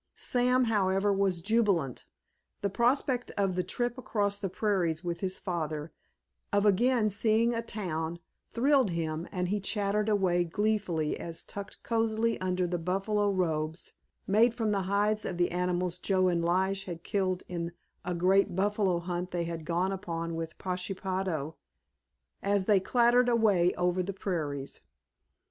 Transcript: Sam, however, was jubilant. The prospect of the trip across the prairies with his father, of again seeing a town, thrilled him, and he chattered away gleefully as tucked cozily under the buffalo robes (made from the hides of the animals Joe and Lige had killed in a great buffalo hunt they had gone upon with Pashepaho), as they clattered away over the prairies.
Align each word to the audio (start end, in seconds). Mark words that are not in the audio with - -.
Sam, 0.15 0.63
however, 0.63 1.13
was 1.13 1.41
jubilant. 1.41 2.05
The 2.63 2.71
prospect 2.71 3.29
of 3.37 3.53
the 3.55 3.61
trip 3.61 3.99
across 3.99 4.39
the 4.39 4.49
prairies 4.49 5.03
with 5.03 5.19
his 5.19 5.37
father, 5.37 5.91
of 6.51 6.65
again 6.65 7.11
seeing 7.11 7.53
a 7.53 7.61
town, 7.61 8.17
thrilled 8.49 8.89
him, 8.89 9.27
and 9.31 9.49
he 9.49 9.59
chattered 9.59 10.09
away 10.09 10.43
gleefully 10.43 11.19
as 11.19 11.45
tucked 11.45 11.83
cozily 11.83 12.41
under 12.41 12.65
the 12.65 12.79
buffalo 12.79 13.29
robes 13.29 13.93
(made 14.25 14.55
from 14.55 14.71
the 14.71 14.81
hides 14.89 15.23
of 15.23 15.37
the 15.37 15.51
animals 15.51 15.99
Joe 15.99 16.27
and 16.29 16.43
Lige 16.43 16.85
had 16.85 17.03
killed 17.03 17.43
in 17.47 17.71
a 18.03 18.15
great 18.15 18.55
buffalo 18.55 18.97
hunt 18.97 19.29
they 19.29 19.43
had 19.43 19.65
gone 19.65 19.91
upon 19.91 20.33
with 20.33 20.57
Pashepaho), 20.57 21.53
as 22.41 22.65
they 22.65 22.79
clattered 22.79 23.29
away 23.29 23.71
over 23.75 24.01
the 24.01 24.13
prairies. 24.13 24.81